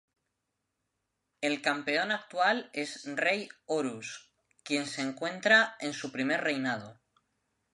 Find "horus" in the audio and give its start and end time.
3.67-4.31